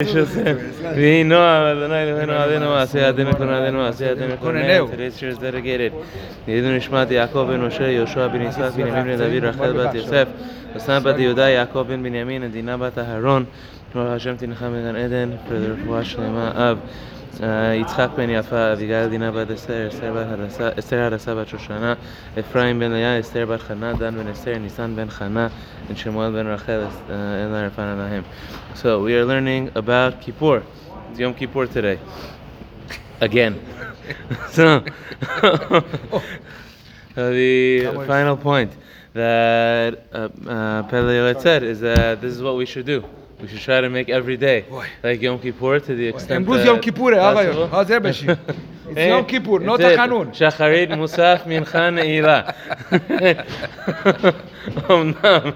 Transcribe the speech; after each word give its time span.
Vino 0.00 1.40
a 1.42 1.72
Adonai 1.72 2.06
Eloheinu 2.06 2.32
Adenu 2.32 2.70
Aseh 2.76 3.02
Adem 3.02 3.32
Ekon 3.32 3.48
Adenu 3.48 3.80
Aseh 3.80 4.14
Adem 4.14 4.30
Ekon 4.30 4.54
Neu 4.54 4.88
Today's 4.88 5.18
Shir's 5.18 5.38
dedicated 5.38 5.92
Yidun 6.46 6.78
Nishmat 6.78 7.08
Yaakov 7.08 7.48
ben 7.48 7.60
Moshe 7.60 7.80
Yoshua 7.80 8.30
ben 8.30 8.42
Yitzhak 8.42 8.76
ben 8.76 8.86
Yamin 8.86 9.06
ben 9.06 9.18
David 9.18 9.42
Rachel 9.42 9.74
bat 9.74 9.92
Yosef 9.92 10.28
Osam 10.76 11.02
bat 11.02 11.16
Yehuda 11.16 11.50
Yaakov 11.66 11.88
ben 11.88 12.00
Binyamin 12.04 12.44
Adina 12.44 12.78
bat 12.78 12.94
Aharon 12.94 13.48
Ruach 13.92 14.10
Hashem 14.12 14.38
Tincha 14.38 14.70
Megan 14.70 14.94
Eden 14.94 15.36
Further 15.48 15.74
Ruach 15.74 16.14
Shlema 16.14 16.54
Av 16.54 16.78
יצחק 17.81 18.07
בן 18.17 18.29
יפה, 18.29 18.73
אביגיל 18.73 19.07
דינה 19.07 19.31
בת 19.31 19.51
אסתר, 19.51 19.87
אסתר 19.87 20.13
בת 20.13 20.27
הדסה- 20.39 20.79
אסתר 20.79 20.99
הדסה 21.01 21.35
בת 21.35 21.47
שושנה, 21.47 21.93
אפרים 22.39 22.79
בן 22.79 22.91
ליה, 22.91 23.19
אסתר 23.19 23.45
בת 23.45 23.61
חנה, 23.61 23.93
דן 23.93 24.15
בן 24.15 24.27
אסתר, 24.27 24.57
ניסן 24.57 24.95
בן 24.95 25.09
חנה, 25.09 25.47
and 25.89 25.97
Shemuel 25.97 26.31
ben 26.31 26.47
Rachel, 26.47 26.83
uh, 26.83 27.11
Elah 27.11 27.69
Rafan 27.69 27.97
Anahem. 27.97 28.23
So 28.75 29.03
we 29.03 29.15
are 29.15 29.25
learning 29.25 29.71
about 29.75 30.21
Kippur. 30.21 30.63
It's 31.11 31.19
Yom 31.19 31.33
Kippur 31.33 31.67
today. 31.67 31.99
Again. 33.19 33.59
so 34.49 34.83
uh, 35.43 35.81
the 37.15 38.03
final 38.07 38.37
point 38.37 38.71
that 39.13 40.05
uh, 40.13 40.29
uh, 40.47 40.83
Pele 40.83 41.13
Yoet 41.13 41.41
said 41.41 41.63
is 41.63 41.81
that 41.81 42.21
this 42.21 42.33
is 42.33 42.41
what 42.41 42.55
we 42.55 42.65
should 42.65 42.85
do. 42.85 43.03
We 43.41 43.47
should 43.47 43.59
try 43.65 43.81
to 43.81 43.89
make 43.89 44.09
every 44.09 44.37
day 44.37 44.61
Boy. 44.69 44.85
like 45.03 45.21
Yom 45.21 45.37
Kippur 45.39 45.79
to 45.79 45.87
the 45.95 46.07
extent 46.15 46.31
אמרו 46.37 46.57
זה 46.57 46.63
that 46.63 46.67
יום 46.67 46.79
כיפור, 46.79 47.09
הרעיון. 47.11 47.69
possible. 47.71 47.75
אה, 47.75 47.83
זה 47.83 47.99
בשיר. 47.99 48.35
It's 48.89 48.99
יום 48.99 49.23
כיפור, 49.25 49.59
לא 49.59 49.75
That's 49.75 49.79
it. 49.79 49.95
תחנון. 49.95 50.29
שחרית, 50.33 50.91
מוסף, 50.91 51.41
מנחה, 51.47 51.89
נעילה. 51.89 52.41
אמנם, 54.91 55.51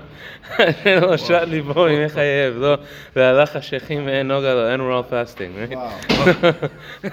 אשר 0.57 0.99
לא 1.01 1.17
שט 1.17 1.41
ליבו 1.47 1.87
ימי 1.89 2.09
חייב, 2.09 2.57
לא, 2.57 2.77
והלך 3.15 3.49
חשכים 3.57 4.05
ואין 4.05 4.27
נוגה 4.27 4.53
לו, 4.53 4.75
and 4.75 4.79
we're 4.79 4.93
all 4.93 5.11
fasting, 5.11 5.51
right? 5.57 5.77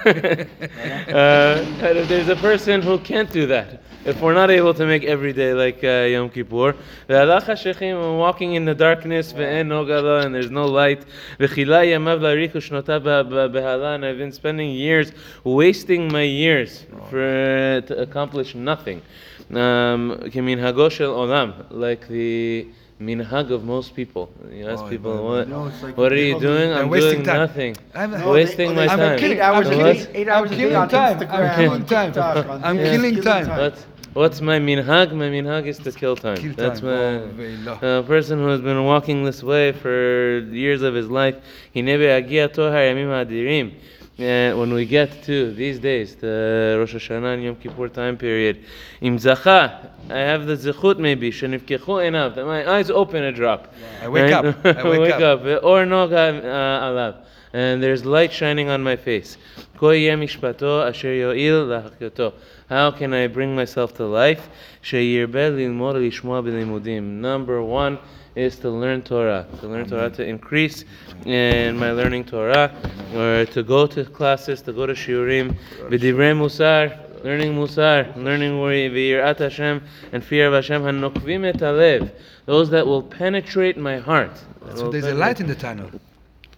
uh, 1.09 1.65
and 1.81 1.97
if 1.97 2.07
there's 2.07 2.29
a 2.29 2.35
person 2.35 2.81
who 2.81 2.97
can't 2.99 3.31
do 3.31 3.45
that, 3.47 3.67
if 4.04 4.20
we're 4.20 4.34
not 4.34 4.50
able 4.50 4.74
to 4.74 4.86
make 4.86 5.04
every 5.04 5.32
day 5.32 5.52
like 5.52 5.84
uh, 5.84 6.08
Yom 6.10 6.30
Kippur. 6.30 6.74
We're 7.08 8.16
walking 8.16 8.54
in 8.54 8.64
the 8.64 8.74
darkness, 8.74 9.32
and 9.32 9.70
there's 9.70 10.50
no 10.50 10.66
light. 10.66 11.04
And 11.38 11.48
I've 14.04 14.18
been 14.18 14.32
spending 14.32 14.70
years 14.70 15.12
wasting 15.44 16.12
my 16.12 16.22
years 16.22 16.86
for 17.08 17.20
uh, 17.20 17.80
to 17.86 18.00
accomplish 18.00 18.54
nothing. 18.54 19.02
Um, 19.52 20.18
like 21.70 22.06
the 22.08 22.68
minhag 23.00 23.50
of 23.50 23.64
most 23.64 23.96
people. 23.96 24.30
You 24.52 24.68
ask 24.68 24.84
oh, 24.84 24.88
people, 24.88 25.24
what, 25.24 25.48
no, 25.48 25.72
like 25.82 25.96
what 25.96 26.12
are 26.12 26.16
you 26.16 26.38
doing? 26.38 26.72
I'm 26.72 26.90
doing 26.90 27.22
time. 27.24 27.36
nothing. 27.36 27.76
I'm 27.94 28.12
wasting 28.26 28.74
my 28.74 28.86
I'm 28.86 28.98
time. 28.98 29.12
I'm 29.12 29.18
killing, 29.18 29.40
I'm 29.40 30.48
killing 30.48 30.88
time. 30.88 31.18
I'm 31.30 31.54
killing 31.56 31.84
time. 31.86 32.64
I'm 32.64 32.76
killing 32.76 33.22
time. 33.22 33.72
What's 34.12 34.40
my 34.40 34.58
minhag? 34.58 35.12
My 35.12 35.28
minhag 35.28 35.66
is 35.66 35.78
to 35.78 35.92
kill 35.92 36.16
time. 36.16 36.36
Kill 36.36 36.54
time. 36.54 36.56
That's 36.56 36.82
my 36.82 37.18
a 37.82 38.02
person 38.02 38.38
who 38.38 38.48
has 38.48 38.60
been 38.60 38.84
walking 38.84 39.24
this 39.24 39.42
way 39.42 39.72
for 39.72 40.40
years 40.50 40.82
of 40.82 40.94
his 40.94 41.08
life. 41.08 41.36
Uh, 44.18 44.52
when 44.54 44.74
we 44.74 44.84
get 44.84 45.22
to 45.22 45.50
these 45.54 45.78
days, 45.78 46.14
the 46.14 46.76
Rosh 46.78 46.94
Hashanah 46.94 47.34
and 47.34 47.42
Yom 47.42 47.56
Kippur 47.56 47.88
time 47.88 48.18
period, 48.18 48.64
im 49.00 49.16
zacha, 49.16 49.88
I 50.10 50.18
have 50.18 50.44
the 50.46 50.56
zechut 50.56 50.98
maybe, 50.98 51.30
shenifkechu 51.30 52.06
enough, 52.06 52.34
that 52.34 52.44
my 52.44 52.70
eyes 52.70 52.90
open 52.90 53.22
a 53.22 53.32
drop. 53.32 53.72
I 54.02 54.08
wake 54.08 54.30
up. 54.30 54.44
I 54.66 54.86
wake 54.86 55.14
up. 55.14 55.40
Or 55.62 55.86
noga 55.86 56.38
uh, 56.44 56.84
alav, 56.84 57.24
and 57.54 57.82
there's 57.82 58.04
light 58.04 58.30
shining 58.30 58.68
on 58.68 58.82
my 58.82 58.96
face. 58.96 59.38
Ko 59.78 59.90
yeh 59.90 60.14
mishpato 60.16 60.86
asher 60.86 61.14
yo'il. 61.14 62.34
How 62.68 62.90
can 62.90 63.14
I 63.14 63.26
bring 63.26 63.56
myself 63.56 63.94
to 63.94 64.04
life? 64.04 64.50
Sheyirbe 64.82 65.56
lilmod 65.56 65.94
lishmoa 65.94 66.44
b'limudim. 66.44 67.02
Number 67.02 67.62
one 67.62 67.98
is 68.34 68.58
to 68.58 68.70
learn 68.70 69.02
Torah, 69.02 69.46
to 69.60 69.68
learn 69.68 69.86
Torah, 69.88 70.10
to 70.10 70.24
increase 70.24 70.84
in 71.24 71.76
my 71.76 71.92
learning 71.92 72.24
Torah, 72.24 72.72
or 73.14 73.44
to 73.46 73.62
go 73.62 73.86
to 73.86 74.04
classes, 74.04 74.62
to 74.62 74.72
go 74.72 74.86
to 74.86 74.94
shiurim, 74.94 75.56
b'divrei 75.88 76.34
musar, 76.34 76.96
learning 77.24 77.54
musar, 77.54 78.14
learning 78.16 78.52
v'yirat 78.52 79.38
Hashem 79.38 79.82
and 80.12 80.24
fear 80.24 80.46
of 80.46 80.54
Hashem, 80.54 80.82
hanokvim 80.82 81.44
et 81.44 82.14
those 82.46 82.70
that 82.70 82.86
will 82.86 83.02
penetrate 83.02 83.76
my 83.76 83.98
heart. 83.98 84.32
So 84.74 84.90
there's 84.90 85.04
a 85.04 85.14
light 85.14 85.40
in 85.40 85.46
the 85.46 85.54
tunnel. 85.54 85.90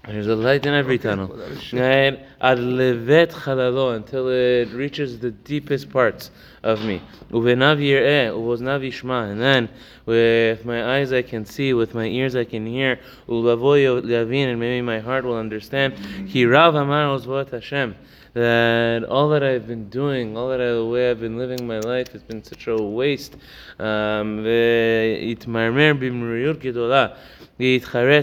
There's 0.04 0.26
a 0.26 0.34
light 0.34 0.66
in 0.66 0.74
every 0.74 0.98
tunnel. 0.98 1.28
Right? 1.72 2.26
Ad 2.40 2.58
levet 2.58 3.30
chalalo, 3.30 3.94
until 3.94 4.28
it 4.28 4.70
reaches 4.72 5.20
the 5.20 5.30
deepest 5.30 5.90
parts 5.90 6.30
of 6.62 6.84
me. 6.84 7.00
Uvenav 7.30 7.78
yir'eh, 7.78 8.30
uvoznav 8.30 8.82
yishma. 8.82 9.30
And 9.30 9.40
then, 9.40 9.68
with 10.04 10.64
my 10.64 10.96
eyes 10.96 11.12
I 11.12 11.22
can 11.22 11.44
see, 11.44 11.72
with 11.72 11.94
my 11.94 12.06
ears 12.06 12.34
I 12.34 12.44
can 12.44 12.66
hear. 12.66 12.98
Ulavo 13.28 14.02
yavin, 14.02 14.48
and 14.48 14.58
maybe 14.58 14.82
my 14.82 14.98
heart 14.98 15.24
will 15.24 15.38
understand. 15.38 15.94
Ki 16.28 16.46
rav 16.46 16.74
amar 16.74 17.16
ozvot 17.16 17.50
Hashem 17.50 17.94
that 18.34 19.04
all 19.04 19.28
that 19.30 19.42
I've 19.42 19.66
been 19.66 19.88
doing, 19.88 20.36
all 20.36 20.48
that 20.48 20.60
I, 20.60 20.72
the 20.72 20.84
way 20.84 21.10
I've 21.10 21.20
been 21.20 21.36
living 21.36 21.66
my 21.66 21.80
life, 21.80 22.12
has 22.12 22.22
been 22.22 22.42
such 22.42 22.66
a 22.66 22.76
waste. 22.76 23.36
Um, 23.78 24.42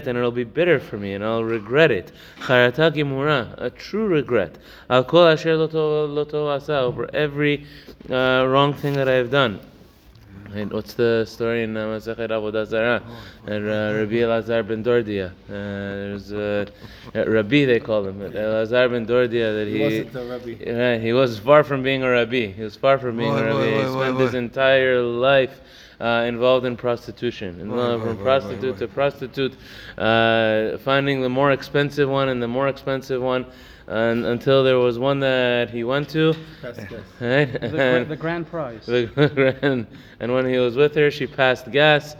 and 0.06 0.18
it'll 0.18 0.30
be 0.32 0.44
bitter 0.44 0.80
for 0.80 0.96
me, 0.98 1.14
and 1.14 1.24
I'll 1.24 1.44
regret 1.44 1.90
it. 1.90 2.12
A 3.58 3.70
true 3.70 4.06
regret. 4.08 4.56
Over 6.82 7.08
every 7.14 7.66
uh, 8.10 8.46
wrong 8.48 8.74
thing 8.74 8.94
that 8.94 9.08
I 9.08 9.14
have 9.14 9.30
done. 9.30 9.60
And 10.52 10.72
what's 10.72 10.94
the 10.94 11.24
story 11.26 11.62
in 11.62 11.76
uh, 11.76 11.86
Masachet 11.86 12.28
Avodah 12.28 12.66
Zarah? 12.66 13.02
And 13.46 13.68
uh, 13.68 13.98
Rabbi 14.00 14.16
Elazar 14.16 14.66
ben 14.66 14.82
Dordia. 14.82 15.28
Uh, 15.30 15.32
there's 15.48 16.32
uh, 16.32 16.66
Rabbi 17.14 17.66
they 17.66 17.78
call 17.78 18.06
him. 18.06 18.18
Elazar 18.20 18.90
ben 18.90 19.06
Dordia 19.06 19.54
that 19.54 19.68
he. 19.68 19.78
He 19.78 19.84
wasn't 19.84 20.16
a 20.16 20.24
Rabbi. 20.24 20.90
Right, 20.92 21.00
he 21.00 21.12
was 21.12 21.38
far 21.38 21.62
from 21.62 21.82
being 21.84 22.02
a 22.02 22.10
rabbi. 22.10 22.46
He 22.48 22.62
was 22.62 22.74
far 22.74 22.98
from 22.98 23.16
being 23.18 23.30
Boy, 23.30 23.38
a 23.38 23.44
rabbi. 23.44 23.58
boy, 23.58 23.82
he 23.84 23.92
spent 23.92 24.16
boy, 24.16 24.24
his 24.24 24.34
entire 24.34 25.00
life 25.00 25.60
uh, 26.00 26.24
involved 26.26 26.66
in 26.66 26.76
prostitution. 26.76 27.60
And 27.60 27.70
Boy, 27.70 27.78
uh, 27.78 27.98
from 28.00 28.16
boy, 28.16 28.22
prostitute 28.24 28.74
boy, 28.74 28.78
to 28.78 28.88
prostitute, 28.88 29.56
uh, 29.98 30.78
finding 30.78 31.20
the 31.22 31.28
more 31.28 31.52
expensive 31.52 32.08
one 32.08 32.28
and 32.28 32.42
the 32.42 32.48
more 32.48 32.66
expensive 32.66 33.22
one, 33.22 33.46
and, 33.90 34.24
until 34.24 34.62
there 34.62 34.78
was 34.78 34.98
one 34.98 35.20
that 35.20 35.70
he 35.70 35.84
went 35.84 36.08
to. 36.10 36.34
That's 36.62 36.84
good. 36.84 37.04
Right? 37.20 37.52
The, 37.60 38.06
the 38.08 38.16
grand 38.16 38.46
prize. 38.46 38.88
and, 38.88 39.86
and 40.20 40.32
when 40.32 40.46
he 40.46 40.58
was 40.58 40.76
with 40.76 40.94
her, 40.94 41.10
she 41.10 41.26
passed 41.26 41.70
gas, 41.70 42.16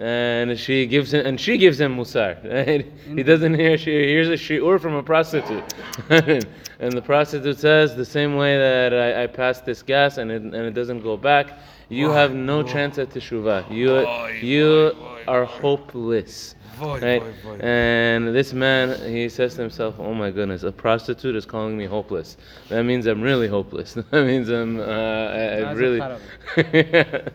and 0.00 0.58
she 0.58 0.86
gives 0.86 1.12
him, 1.12 1.26
and 1.26 1.40
she 1.40 1.56
gives 1.58 1.80
him 1.80 1.96
musar. 1.96 2.36
Right? 2.44 2.86
He 3.16 3.22
doesn't 3.22 3.54
hear. 3.54 3.76
She 3.78 3.90
hears 3.90 4.28
a 4.28 4.32
shiur 4.34 4.80
from 4.80 4.94
a 4.94 5.02
prostitute, 5.02 5.64
and 6.10 6.92
the 6.92 7.02
prostitute 7.02 7.58
says 7.58 7.96
the 7.96 8.04
same 8.04 8.36
way 8.36 8.56
that 8.56 8.92
I, 8.94 9.24
I 9.24 9.26
passed 9.26 9.64
this 9.64 9.82
gas 9.82 10.18
and 10.18 10.30
it, 10.30 10.42
and 10.42 10.54
it 10.54 10.74
doesn't 10.74 11.00
go 11.02 11.16
back. 11.16 11.58
You 11.90 12.10
have 12.10 12.34
no 12.34 12.62
chance 12.62 12.98
at 12.98 13.08
teshuvah. 13.10 13.70
You 13.70 13.88
Boy, 13.88 14.38
you 14.42 14.92
boy, 14.92 14.98
boy, 15.00 15.22
are 15.26 15.46
boy. 15.46 15.52
hopeless. 15.52 16.54
Boy, 16.78 17.00
Right? 17.00 17.20
boy, 17.22 17.32
boy. 17.42 17.58
And 17.60 18.28
this 18.28 18.52
man, 18.52 18.94
he 19.10 19.28
says 19.28 19.54
to 19.56 19.62
himself, 19.62 19.94
"Oh 19.98 20.14
my 20.14 20.30
goodness, 20.30 20.62
a 20.62 20.70
prostitute 20.70 21.34
is 21.34 21.44
calling 21.46 21.76
me 21.76 21.86
hopeless. 21.86 22.36
That 22.68 22.84
means 22.84 23.06
I'm 23.06 23.20
really 23.22 23.48
hopeless. 23.48 23.94
that 24.10 24.26
means 24.26 24.48
I'm, 24.50 24.78
uh, 24.78 24.84
I, 24.84 25.42
I 25.62 25.72
really, 25.72 25.98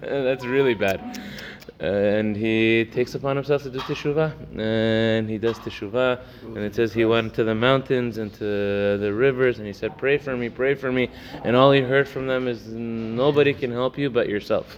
that's 0.02 0.46
really 0.46 0.76
bad." 0.76 1.20
And 1.80 2.36
he 2.36 2.86
takes 2.86 3.16
upon 3.16 3.36
himself 3.38 3.64
to 3.64 3.70
do 3.70 3.80
teshuvah, 3.80 4.34
and 4.60 5.30
he 5.30 5.38
does 5.38 5.58
teshuvah, 5.60 6.20
and 6.44 6.58
it 6.58 6.76
says 6.76 6.94
he 6.94 7.06
went 7.06 7.34
to 7.36 7.44
the 7.44 7.56
mountains 7.56 8.18
and 8.18 8.34
to 8.34 8.98
the 8.98 9.14
rivers, 9.14 9.60
and 9.60 9.68
he 9.68 9.74
said, 9.74 9.98
"Pray 9.98 10.18
for 10.18 10.36
me, 10.36 10.50
pray 10.50 10.76
for 10.76 10.92
me," 10.92 11.10
and 11.44 11.56
all 11.56 11.72
he 11.72 11.82
heard 11.82 12.08
from 12.08 12.28
them 12.28 12.48
is, 12.48 12.68
"Nobody 12.68 13.54
can 13.54 13.72
help 13.72 13.98
you 13.98 14.10
but 14.10 14.28
yourself." 14.28 14.78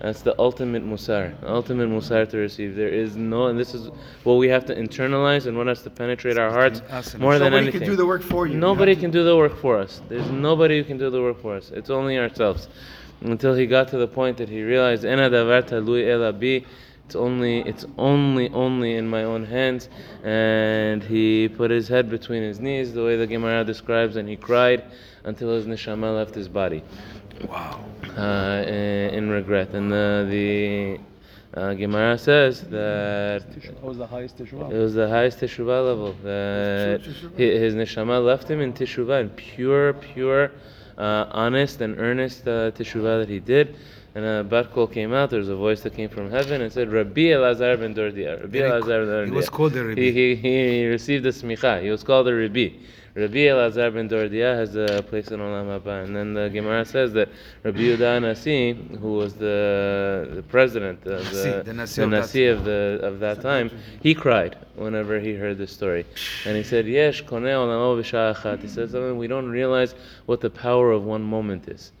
That's 0.00 0.22
the 0.22 0.34
ultimate 0.40 0.84
musar, 0.84 1.34
ultimate 1.46 1.88
musar 1.88 2.28
to 2.28 2.36
receive. 2.36 2.74
There 2.74 2.88
is 2.88 3.16
no, 3.16 3.46
and 3.46 3.56
this 3.56 3.72
is 3.72 3.88
what 4.24 4.34
we 4.34 4.48
have 4.48 4.64
to 4.66 4.74
internalize 4.74 5.46
and 5.46 5.56
what 5.56 5.68
has 5.68 5.82
to 5.82 5.90
penetrate 5.90 6.36
our 6.36 6.50
hearts 6.50 6.82
more 7.16 7.38
than 7.38 7.54
anything. 7.54 7.66
Nobody 7.66 7.78
can 7.78 7.88
do 7.88 7.96
the 7.96 8.06
work 8.06 8.22
for 8.22 8.48
you. 8.48 8.58
Nobody 8.58 8.96
can 8.96 9.12
do 9.12 9.22
the 9.22 9.36
work 9.36 9.56
for 9.56 9.78
us. 9.78 10.02
There's 10.08 10.28
nobody 10.32 10.78
who 10.78 10.84
can 10.84 10.98
do 10.98 11.10
the 11.10 11.22
work 11.22 11.40
for 11.40 11.54
us. 11.54 11.70
It's 11.72 11.90
only 11.90 12.18
ourselves. 12.18 12.68
Until 13.24 13.54
he 13.54 13.66
got 13.66 13.88
to 13.88 13.98
the 13.98 14.08
point 14.08 14.36
that 14.38 14.48
he 14.48 14.62
realized, 14.62 15.04
"Ena 15.04 15.30
davar 15.30 15.62
talui 15.62 16.08
ela 16.08 16.32
bi." 16.32 16.64
It's 17.06 17.16
only, 17.16 17.60
it's 17.62 17.84
only, 17.98 18.48
only 18.50 18.94
in 18.94 19.06
my 19.08 19.24
own 19.24 19.44
hands. 19.44 19.88
And 20.24 21.02
he 21.02 21.48
put 21.48 21.70
his 21.70 21.88
head 21.88 22.08
between 22.08 22.42
his 22.42 22.58
knees, 22.58 22.94
the 22.94 23.04
way 23.04 23.16
the 23.16 23.26
Gemara 23.26 23.64
describes, 23.64 24.16
and 24.16 24.28
he 24.28 24.36
cried 24.36 24.84
until 25.24 25.50
his 25.54 25.66
neshama 25.66 26.14
left 26.14 26.34
his 26.34 26.48
body 26.48 26.82
Wow. 27.48 27.80
uh, 28.16 28.64
in, 28.66 29.14
in 29.14 29.30
regret. 29.30 29.74
And 29.74 29.90
the, 29.92 30.26
the 30.30 31.00
Uh, 31.54 31.74
Gemara 31.74 32.16
says 32.16 32.62
that 32.70 33.42
That 33.52 33.82
was 33.84 33.98
the 33.98 34.06
highest 34.06 34.40
it 34.40 34.50
was 34.52 34.94
the 34.94 35.06
highest 35.06 35.38
teshuvah 35.38 35.80
level. 35.90 36.14
That 36.24 37.02
his 37.36 37.74
neshama 37.74 38.24
left 38.24 38.50
him 38.50 38.60
in 38.62 38.72
teshuvah, 38.72 39.20
in 39.20 39.28
pure, 39.30 39.92
pure, 39.92 40.50
honest 40.98 41.80
and 41.80 41.98
earnest 41.98 42.46
uh, 42.46 42.70
teshuvah 42.72 43.20
that 43.20 43.28
he 43.28 43.38
did. 43.38 43.76
And 44.14 44.24
a 44.24 44.44
bat 44.44 44.72
kol 44.72 44.86
came 44.86 45.14
out. 45.14 45.30
There 45.30 45.38
was 45.38 45.48
a 45.48 45.56
voice 45.56 45.80
that 45.82 45.94
came 45.94 46.10
from 46.10 46.30
heaven 46.30 46.60
and 46.60 46.70
said, 46.70 46.92
"Rabbi 46.92 47.32
Elazar 47.32 47.78
ben 47.78 47.94
Dordia." 47.94 48.42
Rabbi 48.42 48.58
Elazar 48.58 49.06
ben 49.06 49.08
Dordia. 49.08 49.26
he 49.26 49.30
was 49.30 49.48
called 49.48 49.74
a 49.74 49.84
Rabbi. 49.84 50.00
He, 50.00 50.12
he, 50.12 50.34
he 50.34 50.86
received 50.86 51.24
the 51.24 51.30
smicha. 51.30 51.82
He 51.82 51.88
was 51.90 52.02
called 52.02 52.28
a 52.28 52.34
Rabbi. 52.34 52.68
Rabbi 53.14 53.40
Elazar 53.40 53.92
ben 53.92 54.08
Dordia 54.08 54.56
has 54.56 54.74
a 54.74 55.02
place 55.02 55.28
in 55.28 55.38
Olam 55.38 55.66
Haba. 55.66 56.04
And 56.04 56.16
then 56.16 56.32
the 56.32 56.48
Gemara 56.48 56.84
says 56.86 57.12
that 57.12 57.28
Rabbi 57.62 57.78
Yehuda 57.78 58.22
Nasi, 58.22 58.72
who 58.72 59.12
was 59.14 59.34
the, 59.34 60.30
the 60.34 60.42
president, 60.42 61.02
the, 61.04 61.62
the 61.64 61.74
Nasi 61.74 62.00
the 62.00 62.04
of 62.04 62.10
that 62.10 62.16
Nasi 62.16 62.46
of 62.46 62.64
the 62.64 63.00
of 63.02 63.20
that 63.20 63.42
time, 63.42 63.70
he 64.00 64.14
cried 64.14 64.56
whenever 64.76 65.20
he 65.20 65.34
heard 65.34 65.58
this 65.58 65.72
story, 65.72 66.06
and 66.46 66.56
he 66.56 66.62
said, 66.62 66.86
"Yesh 66.86 67.22
koneh 67.24 67.52
olamo. 67.52 67.92
He 68.60 68.68
said 68.68 68.90
something 68.90 69.18
we 69.18 69.26
don't 69.26 69.48
realize 69.50 69.94
what 70.26 70.40
the 70.40 70.50
power 70.50 70.90
of 70.90 71.04
one 71.04 71.22
moment 71.22 71.68
is. 71.68 71.92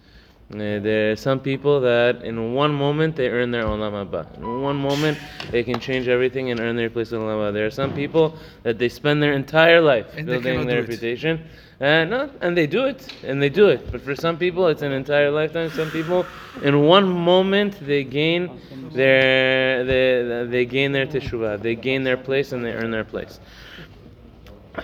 Uh, 0.50 0.78
there 0.80 1.12
are 1.12 1.16
some 1.16 1.40
people 1.40 1.80
that 1.80 2.22
in 2.24 2.52
one 2.52 2.74
moment 2.74 3.16
they 3.16 3.28
earn 3.28 3.50
their 3.50 3.64
olam 3.64 3.92
haba. 3.92 4.36
In 4.36 4.60
one 4.60 4.76
moment 4.76 5.18
they 5.50 5.62
can 5.62 5.80
change 5.80 6.08
everything 6.08 6.50
and 6.50 6.60
earn 6.60 6.76
their 6.76 6.90
place 6.90 7.12
in 7.12 7.20
olam 7.20 7.38
haba. 7.38 7.52
There 7.54 7.66
are 7.66 7.70
some 7.70 7.94
people 7.94 8.36
that 8.62 8.78
they 8.78 8.88
spend 8.88 9.22
their 9.22 9.32
entire 9.32 9.80
life 9.80 10.06
And 10.16 10.26
building 10.26 10.66
their 10.66 10.82
reputation, 10.82 11.42
and 11.80 12.10
no, 12.10 12.30
and 12.42 12.56
they 12.56 12.66
do 12.66 12.84
it, 12.84 13.08
and 13.24 13.40
they 13.42 13.48
do 13.48 13.68
it. 13.68 13.90
But 13.90 14.02
for 14.02 14.14
some 14.14 14.36
people, 14.36 14.66
it's 14.66 14.82
an 14.82 14.92
entire 14.92 15.30
lifetime. 15.30 15.70
Some 15.70 15.90
people, 15.90 16.26
in 16.62 16.82
one 16.82 17.08
moment, 17.08 17.78
they 17.86 18.04
gain 18.04 18.50
their 18.92 19.84
they, 19.84 20.46
they 20.50 20.64
gain 20.66 20.92
their 20.92 21.06
teshuvah, 21.06 21.62
they 21.62 21.74
gain 21.76 22.02
their 22.04 22.18
place, 22.18 22.52
and 22.52 22.62
they 22.64 22.72
earn 22.72 22.90
their 22.90 23.04
place. 23.04 23.40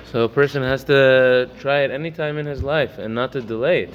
So 0.05 0.25
a 0.25 0.29
person 0.29 0.63
has 0.63 0.85
to 0.85 1.51
try 1.59 1.81
it 1.81 1.91
any 1.91 2.11
time 2.11 2.39
in 2.39 2.47
his 2.47 2.63
life 2.63 2.99
and 2.99 3.15
not 3.15 3.33
to 3.33 3.41
delay 3.43 3.83
it 3.85 3.95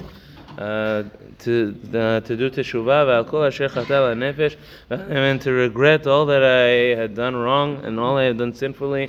uh, 0.58 1.04
to 1.40 1.76
uh, 1.94 2.20
to 2.22 2.38
do 2.38 2.50
teshuvah 2.50 3.26
v'alkol 3.26 3.48
asher 3.48 3.70
chatal 3.70 4.14
nefesh 4.16 4.56
and 4.90 5.42
to 5.42 5.52
regret 5.52 6.06
all 6.08 6.26
that 6.26 6.44
I 6.44 7.00
had 7.00 7.16
done 7.16 7.36
wrong 7.36 7.84
and 7.84 8.00
all 8.00 8.18
I 8.18 8.26
had 8.26 8.38
done 8.38 8.54
sinfully 8.54 9.06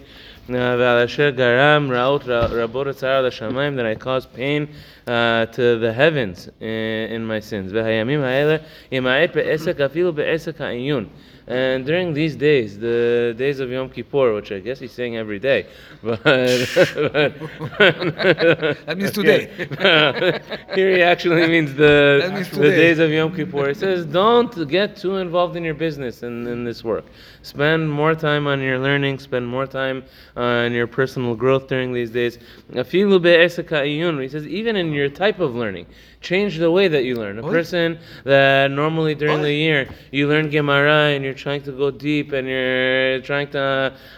uh, 0.49 0.52
v'al 0.52 1.05
asher 1.05 1.32
garam 1.32 1.88
raot 1.88 2.23
rabot 2.25 2.87
etzar 2.87 3.23
l'shamayim 3.23 3.76
that 3.76 3.87
I 3.87 3.94
caused 3.94 4.32
pain 4.32 4.69
uh, 5.06 5.46
to 5.46 5.79
the 5.79 5.93
heavens 5.93 6.49
in, 6.61 6.69
in 6.69 7.26
my 7.26 7.41
sins. 7.41 7.73
V'hayamim 7.73 8.20
ha'ele 8.20 8.61
ima'et 8.91 9.32
be'esek 9.35 9.75
afilu 9.75 10.14
be'esek 10.14 10.56
ha'iyun 10.56 11.08
and 11.46 11.85
during 11.85 12.14
these 12.14 12.37
days, 12.37 12.79
the 12.79 13.35
days 13.37 13.61
of 13.61 13.70
Yom 13.70 13.91
Kippur, 13.91 14.35
which 14.35 14.50
I 14.50 14.61
guess 14.61 14.79
he's 14.81 14.93
saying 14.93 15.17
every 15.17 15.38
day, 15.38 15.67
but, 16.02 16.23
That 18.87 18.94
means 18.96 19.11
today. 19.11 19.50
Here 20.75 20.96
he 20.96 21.02
actually 21.02 21.46
means 21.46 21.75
the 21.75 22.31
means 22.32 22.50
the 22.50 22.70
days 22.70 22.99
of 22.99 23.11
Yom 23.11 23.35
Kippur. 23.37 23.69
He 23.69 23.75
says, 23.75 24.06
don't 24.06 24.67
get 24.69 24.96
too 24.96 25.17
involved 25.17 25.56
in 25.56 25.64
your 25.64 25.75
business 25.75 26.23
and 26.23 26.49
in 26.49 26.64
this 26.64 26.82
work. 26.82 27.05
Spend 27.43 27.91
more 27.93 28.14
time 28.14 28.46
on 28.46 28.61
your 28.61 28.79
learning. 28.79 29.19
Spend 29.19 29.46
more 29.46 29.67
time 29.67 30.02
uh, 30.37 30.64
on 30.64 30.73
your 30.73 30.87
personal 30.87 31.35
growth 31.35 31.69
during 31.69 31.93
these 31.93 32.11
days. 32.11 32.38
Afilu 32.73 33.20
be'esek 33.20 33.69
ha'iyun. 33.69 34.23
He 34.23 34.29
says, 34.29 34.46
even 34.46 34.76
in 34.76 34.93
your 34.93 35.11
type 35.11 35.41
of 35.41 35.55
learning, 35.55 35.87
change 36.31 36.53
the 36.67 36.71
way 36.76 36.87
that 36.94 37.05
you 37.09 37.15
learn. 37.23 37.38
A 37.38 37.44
Oy. 37.47 37.50
person 37.59 37.87
that 38.25 38.71
normally 38.82 39.15
during 39.23 39.41
Oy. 39.41 39.49
the 39.50 39.56
year 39.67 39.81
you 40.11 40.25
learn 40.32 40.44
Gemara 40.59 41.00
and 41.15 41.21
you're 41.25 41.41
trying 41.47 41.62
to 41.69 41.73
go 41.82 41.91
deep 42.09 42.32
and 42.37 42.44
you're 42.53 43.21
trying 43.31 43.49
to 43.59 43.65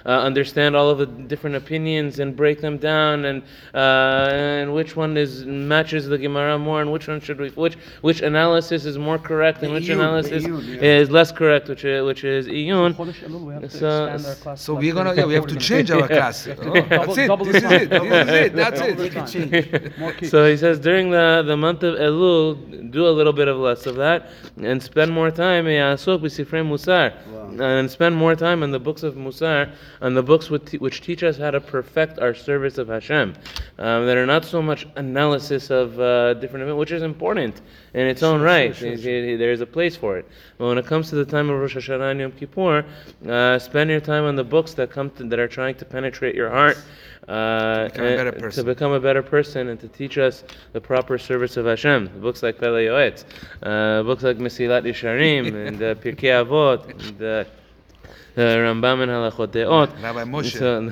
uh, 0.07 0.09
understand 0.29 0.71
all 0.77 0.89
of 0.95 0.99
the 1.03 1.07
different 1.33 1.57
opinions 1.57 2.13
and 2.21 2.29
break 2.43 2.61
them 2.67 2.77
down 2.79 3.25
and 3.29 3.43
uh, 3.75 4.29
and 4.61 4.67
which 4.79 4.93
one 5.05 5.17
is 5.25 5.45
matches 5.73 6.03
the 6.15 6.19
Gemara 6.27 6.55
more 6.69 6.81
and 6.83 6.89
which 6.95 7.07
one 7.09 7.21
should 7.21 7.39
we 7.45 7.49
which 7.65 7.77
which 8.09 8.21
analysis 8.33 8.81
is 8.91 8.97
more 9.09 9.19
correct 9.31 9.59
and 9.65 9.73
which 9.77 9.89
analysis 9.89 10.45
is 10.47 11.11
less 11.11 11.31
correct 11.41 11.69
which 11.69 11.85
is, 11.85 12.05
which 12.09 12.23
is 12.25 12.47
iyun. 12.47 12.91
Chodesh 12.95 13.21
Elul, 13.27 13.43
we 13.49 13.53
have 13.55 13.63
to 13.63 13.71
So- 13.71 14.07
expand 14.07 14.27
our 14.27 14.35
class. 14.45 14.59
So 14.67 14.75
we're 14.75 14.95
gonna, 14.95 15.15
yeah, 15.15 15.27
we 15.27 15.35
have 15.35 15.47
to 15.55 15.57
change 15.57 15.91
our 15.91 16.07
class. 16.09 16.37
Oh, 16.49 16.81
that's 16.89 17.19
it. 17.19 17.27
double 17.27 17.47
This 17.47 17.63
is 17.63 17.73
it. 17.73 17.91
This 17.91 18.03
is 18.03 18.29
it. 18.45 18.53
That's 18.61 18.81
it. 18.81 18.97
time. 19.13 19.93
More 19.99 20.13
kids. 20.13 20.31
So 20.31 20.39
he 20.51 20.57
says 20.57 20.79
during 20.79 21.11
the, 21.11 21.43
the 21.47 21.57
month 21.57 21.83
of 21.83 21.96
Do 21.97 23.07
a 23.09 23.15
little 23.15 23.33
bit 23.33 23.49
of 23.49 23.57
less 23.59 23.87
of 23.87 23.97
that 23.97 24.31
and 24.63 24.83
spend 24.83 25.13
more 25.13 25.31
time 25.31 25.67
in 25.67 25.75
ya'asok 25.81 26.21
b'sifrei 26.21 26.63
musar 26.67 27.13
and 27.61 27.91
spend 27.91 28.17
more 28.17 28.35
time 28.35 28.63
on 28.63 28.71
the 28.71 28.79
books 28.79 29.03
of 29.03 29.15
Musar, 29.15 29.73
on 30.01 30.15
the 30.15 30.23
books 30.23 30.51
which, 30.51 30.73
which 30.73 31.01
teach 31.01 31.23
us 31.23 31.37
how 31.37 31.51
to 31.51 31.61
perfect 31.61 32.19
our 32.19 32.35
service 32.35 32.79
of 32.79 32.89
Hashem, 32.89 33.35
um, 33.79 34.07
that 34.07 34.17
are 34.17 34.27
not 34.27 34.45
so 34.45 34.61
much 34.63 34.87
analysis 34.97 35.71
of 35.71 35.99
uh, 36.01 36.35
different 36.35 36.63
events, 36.63 36.79
which 36.79 36.93
is 36.93 37.03
important 37.03 37.61
in 37.95 38.07
its 38.07 38.23
own 38.23 38.41
right. 38.41 38.75
There 38.79 39.53
is 39.53 39.61
a 39.61 39.67
place 39.67 39.97
for 39.97 40.17
it. 40.19 40.29
But 40.59 40.67
when 40.69 40.79
it 40.79 40.87
comes 40.87 41.09
to 41.11 41.17
the 41.17 41.25
time 41.25 41.51
of 41.51 41.59
Rosh 41.61 41.77
Hashanah 41.77 42.11
and 42.11 42.21
Yom 42.21 42.33
Kippur, 42.33 42.85
uh, 43.29 43.59
spend 43.59 43.91
your 43.91 44.01
time 44.01 44.25
on 44.25 44.37
the 44.37 44.45
books 44.45 44.75
that 44.75 44.91
come 44.91 45.11
to, 45.11 45.25
that 45.25 45.39
are 45.39 45.49
trying 45.49 45.75
to 45.77 45.85
penetrate 45.85 46.35
your 46.35 46.51
heart. 46.51 46.79
Uh, 47.29 47.89
Become 47.89 48.05
a 48.07 48.17
better 48.17 48.33
person. 48.33 48.65
To 48.65 48.71
become 48.73 48.93
a 48.93 49.01
better 49.01 49.23
person 49.23 49.69
and 49.69 49.81
to 49.81 49.89
teach 49.89 50.17
us 50.17 50.45
the 50.73 50.81
proper 50.81 51.19
service 51.19 51.57
of 51.57 51.67
Hashem. 51.67 52.21
Books 52.21 52.41
like 52.41 52.57
Pele 52.57 52.87
Yoetz, 52.87 53.25
uh, 53.65 54.05
books 54.05 54.23
like 54.23 54.37
Mesilat 54.39 54.85
Yesharim 54.85 55.53
and 55.67 55.83
uh, 55.83 55.97
Pirkei 55.97 56.31
Avot, 56.45 56.89
and 57.09 57.21
uh, 57.21 57.43
the 58.37 58.43
Rambam 58.43 59.03
and 59.03 59.11
Halachot 59.11 59.49
Deot. 59.49 60.03
Rabbi 60.03 60.25
Moshe. 60.25 60.53
So, 60.53 60.83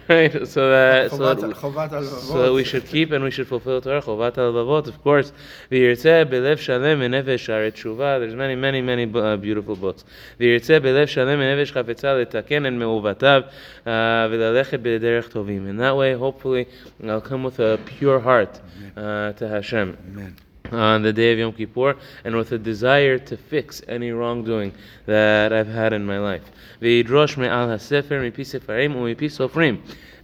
right? 0.08 0.46
So 0.46 0.70
that, 0.70 1.10
so 1.10 1.34
that, 1.34 2.06
so 2.06 2.42
that 2.42 2.52
we 2.52 2.62
should 2.62 2.86
keep 2.86 3.10
and 3.12 3.24
we 3.24 3.30
should 3.30 3.48
fulfill 3.48 3.80
Torah. 3.80 4.02
Chovot 4.02 4.34
HaLevavot, 4.34 4.88
of 4.88 5.02
course. 5.02 5.32
V'yirtzeh 5.70 6.30
belev 6.30 6.58
shalem 6.58 7.00
enefesh 7.00 7.48
sharet 7.48 7.72
tshuva. 7.72 8.20
There's 8.20 8.34
many, 8.34 8.54
many, 8.54 8.82
many 8.82 9.10
uh, 9.14 9.36
beautiful 9.36 9.76
books. 9.76 10.04
V'yirtzeh 10.38 10.78
belev 10.78 11.08
shalem 11.08 11.40
enefesh 11.40 11.72
chafetzal 11.72 12.22
letaken 12.22 12.66
and 12.66 12.78
me'uvatav 12.78 13.50
v'lalechet 13.86 14.82
b'derech 14.82 15.30
tovim. 15.30 15.66
In 15.70 15.78
that 15.78 15.96
way, 15.96 16.12
hopefully, 16.12 16.68
I'll 17.02 17.22
come 17.22 17.44
with 17.44 17.58
a 17.60 17.80
pure 17.86 18.20
heart 18.20 18.60
uh, 18.94 19.32
to 19.32 19.48
Hashem. 19.48 19.96
Amen 20.12 20.36
on 20.72 21.02
the 21.02 21.12
day 21.12 21.32
of 21.32 21.38
Yom 21.38 21.52
Kippur 21.52 21.96
and 22.24 22.36
with 22.36 22.52
a 22.52 22.58
desire 22.58 23.18
to 23.18 23.36
fix 23.36 23.82
any 23.88 24.10
wrongdoing 24.10 24.72
that 25.06 25.52
I've 25.52 25.68
had 25.68 25.92
in 25.92 26.06
my 26.06 26.18
life. 26.18 26.42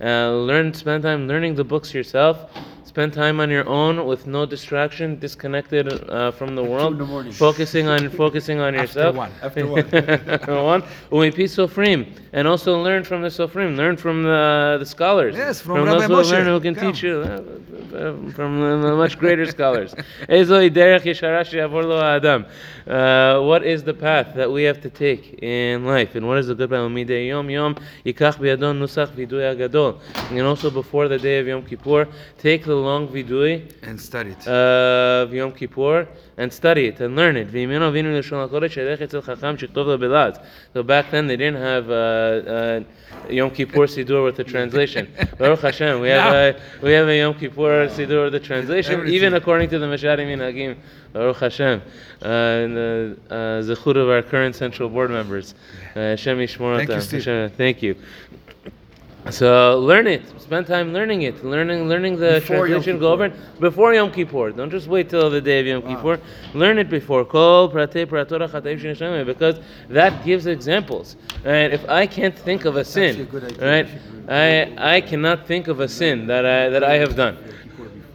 Uh, 0.00 0.31
learn, 0.32 0.72
spend 0.75 1.02
time 1.02 1.28
learning 1.28 1.54
the 1.54 1.65
books 1.65 1.94
yourself. 1.94 2.50
Spend 2.84 3.12
time 3.12 3.41
on 3.41 3.50
your 3.50 3.69
own 3.69 4.06
with 4.06 4.26
no 4.26 4.46
distraction, 4.46 5.19
disconnected 5.19 6.08
uh, 6.08 6.31
from 6.31 6.55
the 6.55 6.65
world, 6.65 6.96
the 6.96 7.32
focusing 7.32 7.88
on 7.88 8.08
focusing 8.24 8.58
on 8.60 8.72
yourself. 8.72 9.17
After 9.43 9.67
one, 9.67 9.94
after 9.94 10.55
one, 10.55 10.65
one. 10.65 10.82
sofrim, 11.46 12.06
and 12.32 12.48
also 12.48 12.82
learn 12.82 13.05
from 13.05 13.20
the 13.20 13.29
sofrim. 13.29 13.76
Learn 13.76 13.98
from 13.98 14.22
the, 14.22 14.76
the 14.79 14.86
scholars. 14.86 15.36
Yes, 15.36 15.60
from, 15.60 15.76
from 15.76 15.84
Rabbi 15.84 16.06
those 16.06 16.31
who 16.31 16.36
learn 16.36 16.46
who 16.46 16.60
can 16.60 16.74
Come. 16.74 16.93
teach 16.93 17.03
you. 17.03 17.20
Uh, 17.86 18.31
from 18.32 18.60
the 18.82 18.94
much 18.96 19.19
greater 19.19 19.46
scholars. 19.46 19.94
Uh, 22.86 23.41
what 23.41 23.65
is 23.65 23.82
the 23.84 23.94
path 23.94 24.34
that 24.34 24.50
we 24.50 24.62
have 24.62 24.81
to 24.81 24.91
take 24.91 25.43
in 25.43 25.84
life, 25.84 26.15
and 26.15 26.26
what 26.26 26.38
is 26.38 26.46
the 26.46 26.55
good 26.55 26.70
path? 29.50 29.85
Gadol. 29.93 30.00
And 30.31 30.46
also 30.46 30.70
before 30.70 31.08
the 31.08 31.19
day 31.19 31.38
of 31.38 31.46
Yom 31.46 31.64
Kippur, 31.64 32.08
take 32.38 32.64
the 32.64 32.74
long 32.74 33.08
vidui 33.08 33.70
and 33.82 34.00
study 34.00 34.31
it. 34.31 34.46
Uh, 34.46 35.24
of 35.24 35.32
Yom 35.32 35.52
Kippur 35.52 36.06
and 36.36 36.52
study 36.52 36.86
it 36.86 37.00
and 37.00 37.16
learn 37.16 37.36
it. 37.36 37.48
So 40.72 40.82
back 40.82 41.10
then 41.10 41.26
they 41.26 41.36
didn't 41.36 41.60
have 41.60 41.90
uh, 41.90 41.94
uh, 41.94 42.81
Yom 43.31 43.50
Kippur 43.50 43.86
Sidur 43.86 44.24
with 44.24 44.36
the 44.36 44.44
translation. 44.44 45.12
Baruch 45.38 45.60
Hashem, 45.60 46.00
we 46.00 46.08
have 46.08 46.32
no. 46.32 46.48
a 46.48 46.84
we 46.84 46.93
have 46.93 47.08
a 47.08 47.16
Yom 47.16 47.34
Kippur 47.34 47.88
Sidur 47.88 48.24
with 48.24 48.32
the 48.32 48.40
translation, 48.40 48.94
Everything. 48.94 49.14
even 49.14 49.34
according 49.34 49.70
to 49.70 49.78
the 49.78 49.86
Mesharim 49.86 50.31
in 50.31 50.40
Hagim. 50.40 50.76
Baruch 51.12 51.38
Hashem, 51.38 51.81
uh, 52.20 52.28
and 52.28 52.76
the 52.76 53.16
uh, 53.31 53.34
zechut 53.62 53.96
of 53.96 54.10
our 54.10 54.20
current 54.20 54.55
central 54.55 54.90
board 54.90 55.10
members. 55.10 55.55
Uh, 55.94 56.00
Hashem 56.12 56.46
Thank 56.46 56.88
you. 56.90 57.00
Steve. 57.00 57.52
Thank 57.56 57.82
you. 57.82 57.96
So 59.31 59.79
learn 59.81 60.06
it. 60.06 60.23
Spend 60.41 60.67
time 60.67 60.93
learning 60.93 61.23
it. 61.23 61.45
Learning, 61.45 61.89
learning 61.89 62.17
the 62.17 62.41
Before 62.41 62.69
translation. 62.69 63.01
Go 63.01 63.13
over 63.13 63.25
it 63.27 63.61
before 63.61 63.93
Yom 63.93 64.13
Kippur. 64.13 64.53
Don't 64.53 64.71
just 64.71 64.87
wait 64.87 65.11
till 65.11 65.29
the 65.31 65.41
day 65.41 65.61
of 65.61 65.67
Yom 65.67 65.83
Kippur. 65.83 66.21
Learn 66.55 66.79
it 66.79 66.89
before. 66.89 67.25
Kol 67.25 67.69
pratei 67.69 68.06
pratorah 68.06 68.49
chataim 68.49 68.79
sheneshama, 68.79 69.27
because 69.27 69.59
that 69.89 70.25
gives 70.25 70.47
examples. 70.47 71.17
Right? 71.45 71.73
If 71.73 71.89
I 71.89 72.06
can't 72.06 72.39
think 72.39 72.65
of 72.65 72.77
a 72.77 72.85
sin, 72.85 73.21
a 73.21 73.25
good 73.25 73.45
idea. 73.45 73.67
right? 73.67 73.89
I 74.29 74.97
I 74.97 75.01
cannot 75.01 75.47
think 75.47 75.67
of 75.67 75.81
a 75.81 75.89
sin 75.89 76.27
that 76.29 76.47
I 76.47 76.69
that 76.69 76.85
I 76.85 76.95
have 76.95 77.17
done. 77.17 77.37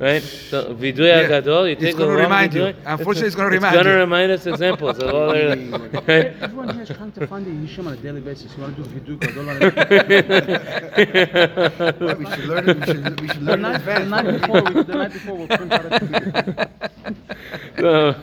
Right? 0.02 0.24
So 0.50 0.74
vidui 0.74 1.06
Yeah. 1.08 1.28
gadol, 1.28 1.68
you 1.68 1.74
It's 1.74 1.82
take 1.84 1.94
a 1.94 1.98
gonna 2.00 2.18
long 2.18 2.22
remind 2.26 2.54
you. 2.56 2.62
vidui, 2.62 2.76
Unfortunately, 2.88 3.28
it's 3.28 3.36
gonna 3.36 3.50
it's 3.50 3.62
remind 3.62 3.76
gonna 3.76 3.98
remind 3.98 4.32
us 4.32 4.48
examples 4.48 4.98
of 4.98 5.14
all 5.14 5.30
their, 5.32 5.50
right? 6.10 6.34
Everyone 6.42 6.70
here 6.74 6.82
is 6.82 6.90
trying 6.90 7.12
to 7.12 7.28
find 7.28 7.46
the 7.46 7.52
Yisham 7.52 7.86
on 7.86 7.94
a 7.94 7.98
daily 7.98 8.22
basis. 8.22 8.50
You 8.58 8.64
want 8.64 8.76
to 8.78 8.82
do 8.84 8.90
vidu 8.90 9.14
gadol 9.22 9.50
on 9.52 9.58
a 9.62 9.70
Well, 12.00 12.16
we 12.22 12.26
should 12.34 12.46
learn 12.46 12.70
it. 12.70 12.78
We 12.80 12.86
should, 12.88 13.22
we 13.22 13.28
should 13.28 13.46
the 13.46 13.58
learn 13.58 13.66
it 13.66 13.76
in 13.76 13.76
the 13.76 13.76
advance. 13.76 14.10
night 14.10 14.26
before, 14.42 14.62
we, 14.64 14.84
the 14.84 14.96
night 14.96 15.14
before, 15.14 15.36
we'll 15.38 15.48
print 15.48 15.72
out 15.72 15.86
a 15.86 15.90
video. 16.06 16.34
טוב, 17.81 18.15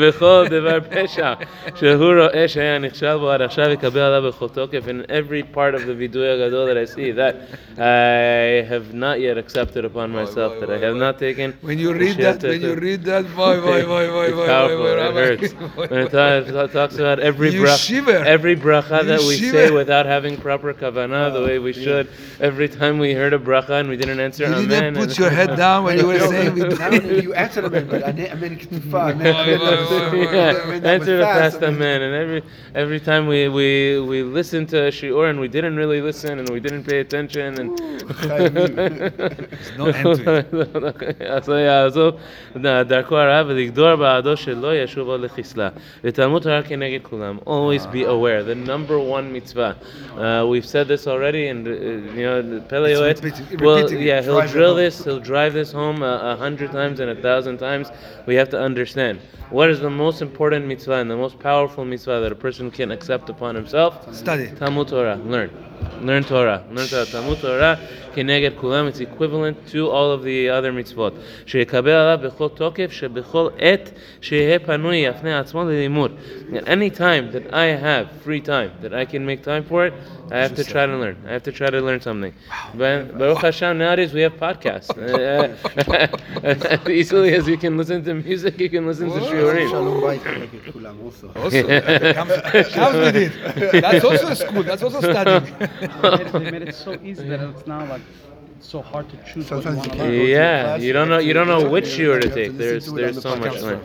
וכל 0.00 0.44
דבר 0.50 0.78
פשע 0.90 1.32
שהוא 1.74 2.14
רואה 2.14 2.48
שהיה 2.48 2.78
נכשל 2.78 3.16
בו 3.16 3.30
עד 3.30 3.42
עכשיו 3.42 3.70
יקבל 3.70 4.00
עליו 4.00 4.28
בכל 4.28 4.48
תוקף 4.48 4.82
in 4.88 5.10
every 5.10 5.56
part 5.56 5.74
of 5.74 5.86
the 5.86 5.92
וידוי 5.98 6.28
הגדול 6.30 6.68
that 6.72 6.76
I 6.76 6.94
see 6.96 7.12
that 7.18 7.34
I 7.78 8.62
have 8.72 8.94
not 8.94 9.20
yet 9.20 9.38
accepted 9.38 9.84
upon 9.84 10.10
myself 10.12 10.52
that 10.60 10.70
I 10.70 10.78
have 10.86 10.96
not 10.96 11.18
taken 11.18 11.52
When 11.62 11.78
you 11.78 11.92
read 11.92 12.16
Shit, 12.16 12.40
that, 12.40 12.42
when 12.42 12.60
you 12.60 12.72
it- 12.72 12.80
read 12.88 13.00
that, 13.10 13.24
boy, 13.36 13.56
boy, 13.68 13.82
boy, 13.92 14.04
boy, 14.16 14.24
it's 14.30 14.34
boy, 14.40 14.46
powerful, 14.54 14.78
boy, 14.84 14.92
it 14.92 14.98
Rabbi. 15.04 15.20
hurts. 15.26 15.52
When 15.90 16.00
it 16.04 16.10
ta- 16.16 16.40
ta- 16.56 16.66
talks 16.78 16.96
about 17.04 17.18
every 17.30 17.50
You 17.56 17.62
bracha, 17.64 17.86
shiver. 17.88 18.18
every 18.36 18.56
bracha 18.66 18.98
You 19.02 19.08
that 19.12 19.20
we 19.28 19.34
say 19.36 19.50
shiver. 19.66 19.74
without 19.80 20.06
having 20.14 20.34
proper 20.46 20.70
kavanah, 20.82 21.26
the 21.36 21.42
way 21.48 21.56
we 21.68 21.72
should. 21.84 22.06
Every 22.48 22.68
time 22.78 22.94
we 23.04 23.10
heard 23.20 23.32
a 23.40 23.42
bracha 23.48 23.74
and 23.80 23.86
we 23.92 23.96
didn't 24.02 24.20
answer 24.26 24.44
You 24.46 24.54
amen. 24.54 24.68
didn't 24.68 24.94
put 25.02 25.08
and- 25.10 25.18
your 25.22 25.30
head 25.38 25.50
down 25.64 25.78
when 25.86 25.94
you 26.00 26.06
were 26.10 26.18
No, 26.24 26.30
saying. 26.34 26.54
not 26.84 26.92
only 26.98 27.22
you 27.28 27.32
answered 27.44 27.66
them, 27.76 27.86
but 27.92 28.00
I 28.10 28.12
meant 28.94 28.94
I 28.94 29.12
meant 29.12 29.60
to 29.62 29.86
far. 29.86 30.16
yeah, 30.16 30.90
answer 30.92 31.16
the 31.18 31.24
fast 31.24 31.62
amen. 31.62 32.02
And 32.02 32.14
every 32.14 32.42
every 32.74 33.00
time 33.00 33.26
we 33.26 33.48
we 33.48 34.00
we 34.00 34.22
listened 34.22 34.68
to 34.70 34.78
a 34.86 34.90
shiur 34.90 35.28
and 35.30 35.38
we 35.40 35.48
didn't 35.48 35.76
really 35.76 36.00
listen 36.00 36.38
and 36.38 36.48
we 36.50 36.60
didn't 36.60 36.84
pay 36.84 37.00
attention 37.00 37.58
and 37.60 37.70
no 39.78 39.86
end 39.86 40.16
to 40.16 41.24
אז 41.30 41.48
הוא 41.48 41.58
יעזוב 41.58 42.14
דרכו 42.86 43.18
הרע 43.18 43.42
ולגדור 43.46 43.96
בעדו 43.96 44.36
שלא 44.36 44.76
ישוב 44.76 45.08
עוד 45.08 45.20
לחיסלה. 45.20 45.68
ותלמוד 46.04 46.42
תורה 46.42 46.62
כנגד 46.62 47.00
כולם. 47.02 47.38
Always 47.46 47.86
be 47.86 48.02
aware. 48.04 48.42
The 48.44 48.54
number 48.54 48.98
one 48.98 49.32
mitzvah. 49.32 49.74
Uh, 50.16 50.46
we've 50.46 50.66
said 50.66 50.86
this 50.88 51.06
already 51.06 51.48
and 51.48 51.66
uh, 51.66 51.70
you 52.18 52.24
know 52.26 52.60
Pele 52.68 52.90
It's 52.92 53.00
Yoetz 53.00 53.24
repeating- 53.24 53.58
will 53.64 53.76
repeating 53.76 54.02
it. 54.02 54.06
yeah 54.10 54.20
he'll 54.22 54.34
Drive 54.40 54.50
it 54.50 54.52
drill 54.52 54.74
home. 54.74 54.84
this 54.84 55.04
he'll 55.04 55.20
drive 55.32 55.52
this 55.60 55.70
home 55.80 55.98
a, 56.02 56.14
a 56.32 56.36
hundred 56.44 56.70
times 56.72 56.96
and 57.00 57.08
a 57.10 57.18
thousand 57.26 57.56
times. 57.58 57.86
We 58.26 58.34
have 58.40 58.48
to 58.50 58.58
understand 58.60 58.83
what 59.49 59.69
is 59.69 59.79
the 59.79 59.89
most 59.89 60.21
important 60.21 60.65
mitzvah 60.65 60.93
and 60.93 61.09
the 61.09 61.17
most 61.17 61.39
powerful 61.39 61.85
mitzvah 61.85 62.19
that 62.21 62.31
a 62.31 62.35
person 62.35 62.71
can 62.71 62.91
accept 62.91 63.29
upon 63.29 63.55
himself. 63.55 64.13
Study. 64.13 64.51
Talmud 64.57 64.87
Torah, 64.87 65.15
learn. 65.15 65.49
Learn 66.01 66.23
Torah. 66.23 66.65
Learn 66.71 66.87
Torah. 66.87 67.05
Talmud 67.05 67.39
Torah, 67.39 67.79
כנגד 68.14 68.50
כולם, 68.56 68.88
it's 68.88 69.00
equivalent 69.00 69.72
to 69.72 69.90
all 69.90 70.12
of 70.12 70.22
the 70.22 70.48
other 70.48 70.72
mitzvot. 70.72 71.12
שיקבל 71.46 71.90
עליו 71.90 72.18
בכל 72.22 72.48
תוקף, 72.48 72.92
שבכל 72.92 73.48
עת 73.58 73.90
שיהיה 74.20 74.58
פנוי 74.58 74.96
יפנה 74.96 75.40
עצמו 75.40 75.64
ללימוד. 75.64 76.12
At 76.52 76.68
any 76.68 76.90
time 76.90 77.30
that 77.32 77.52
I 77.52 77.66
have 77.86 78.06
free 78.24 78.40
time, 78.40 78.70
that 78.82 78.92
I 78.94 79.04
can 79.04 79.24
make 79.24 79.42
time 79.42 79.64
for 79.64 79.86
it, 79.86 79.94
I 80.32 80.38
have 80.38 80.54
to 80.56 80.64
try 80.64 80.86
to 80.86 80.96
learn. 80.96 81.16
I 81.28 81.32
have 81.32 81.42
to 81.42 81.52
try 81.52 81.70
to 81.70 81.80
learn 81.80 82.00
something. 82.00 82.32
But 82.74 83.18
Baruch 83.18 83.38
Hashem, 83.38 83.78
nowadays 83.78 84.12
we 84.12 84.22
have 84.26 84.34
podcasts. 84.34 84.90
Uh, 84.96 85.56
as 86.44 86.88
easily 86.88 87.34
as 87.34 87.48
you 87.48 87.56
can 87.56 87.76
listen 87.76 88.04
to 88.04 88.14
music, 88.14 88.60
you 88.60 88.70
can 88.70 88.86
listen 88.86 89.08
to 89.10 89.20
shiurim. 89.28 89.68
Shalom 89.70 90.00
bait 90.00 90.22
כנגד 90.22 90.72
כולם 90.72 90.96
also. 91.04 91.26
Also, 91.34 91.62
comes, 92.14 92.36
comes 92.74 92.96
with 93.04 93.16
it. 93.16 93.82
That's 93.82 94.04
also 94.04 94.28
a 94.28 94.36
school. 94.36 94.62
That's 94.62 94.82
also 94.82 95.00
studying. 95.00 95.44
They 95.58 96.10
made, 96.10 96.20
it, 96.20 96.32
they 96.32 96.50
made 96.50 96.62
it 96.68 96.74
so 96.74 96.92
easy 97.02 97.28
that 97.28 97.40
it's 97.40 97.66
now 97.66 97.84
like 97.92 98.02
it's 98.65 98.71
so 98.71 98.81
hard 98.81 99.07
to 99.09 99.17
choose. 99.17 99.47
Sometimes 99.47 99.85
you 99.85 100.03
you 100.05 100.23
yeah, 100.23 100.63
class, 100.63 100.81
you 100.81 100.93
don't 100.93 101.09
know. 101.09 101.19
You 101.19 101.33
don't 101.33 101.47
know 101.47 101.69
which 101.69 101.97
you 101.97 102.11
are 102.13 102.19
to 102.19 102.29
take. 102.29 102.57
There's 102.57 102.91
there's 102.91 103.21
so 103.21 103.35
much. 103.35 103.61
learning. 103.61 103.83